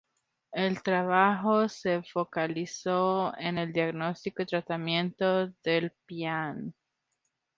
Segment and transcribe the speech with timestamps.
[0.53, 6.73] El trabajo se focalizó en el diagnóstico y tratamiento del pian.